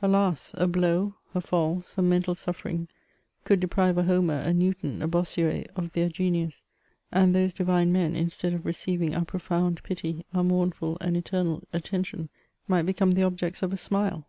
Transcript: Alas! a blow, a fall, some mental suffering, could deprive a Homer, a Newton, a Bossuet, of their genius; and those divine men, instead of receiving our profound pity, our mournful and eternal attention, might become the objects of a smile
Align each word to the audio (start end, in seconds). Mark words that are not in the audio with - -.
Alas! 0.00 0.54
a 0.56 0.66
blow, 0.66 1.16
a 1.34 1.42
fall, 1.42 1.82
some 1.82 2.08
mental 2.08 2.34
suffering, 2.34 2.88
could 3.44 3.60
deprive 3.60 3.98
a 3.98 4.04
Homer, 4.04 4.38
a 4.38 4.50
Newton, 4.54 5.02
a 5.02 5.06
Bossuet, 5.06 5.68
of 5.76 5.92
their 5.92 6.08
genius; 6.08 6.64
and 7.12 7.34
those 7.34 7.52
divine 7.52 7.92
men, 7.92 8.16
instead 8.16 8.54
of 8.54 8.64
receiving 8.64 9.14
our 9.14 9.26
profound 9.26 9.82
pity, 9.82 10.24
our 10.32 10.42
mournful 10.42 10.96
and 11.02 11.18
eternal 11.18 11.62
attention, 11.74 12.30
might 12.66 12.86
become 12.86 13.10
the 13.10 13.22
objects 13.22 13.62
of 13.62 13.70
a 13.70 13.76
smile 13.76 14.26